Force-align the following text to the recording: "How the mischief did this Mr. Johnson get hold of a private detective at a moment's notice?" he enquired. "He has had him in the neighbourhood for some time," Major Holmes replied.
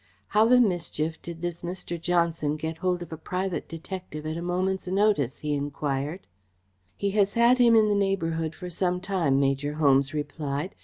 "How 0.29 0.45
the 0.45 0.59
mischief 0.59 1.21
did 1.21 1.43
this 1.43 1.61
Mr. 1.61 2.01
Johnson 2.01 2.55
get 2.57 2.79
hold 2.79 3.03
of 3.03 3.11
a 3.13 3.17
private 3.17 3.67
detective 3.67 4.25
at 4.25 4.35
a 4.35 4.41
moment's 4.41 4.87
notice?" 4.87 5.41
he 5.41 5.53
enquired. 5.53 6.25
"He 6.97 7.11
has 7.11 7.35
had 7.35 7.59
him 7.59 7.75
in 7.75 7.87
the 7.87 7.93
neighbourhood 7.93 8.55
for 8.55 8.71
some 8.71 8.99
time," 8.99 9.39
Major 9.39 9.73
Holmes 9.73 10.11
replied. 10.11 10.73